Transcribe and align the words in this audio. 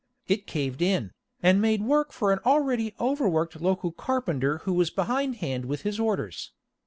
It 0.27 0.47
caved 0.47 0.81
in, 0.81 1.11
and 1.43 1.61
made 1.61 1.83
work 1.83 2.11
for 2.11 2.31
an 2.33 2.39
already 2.43 2.95
overworked 2.99 3.61
local 3.61 3.91
carpenter 3.91 4.57
who 4.63 4.73
was 4.73 4.89
behind 4.89 5.35
hand 5.35 5.65
with 5.65 5.83
his 5.83 5.99
orders. 5.99 6.53